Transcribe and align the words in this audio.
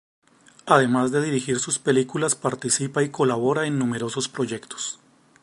Además 0.65 1.11
de 1.11 1.21
dirigir 1.23 1.59
sus 1.59 1.77
películas, 1.77 2.33
participa 2.33 3.03
y 3.03 3.09
colabora 3.11 3.67
en 3.67 3.77
numerosos 3.77 4.29
proyectos. 4.29 4.99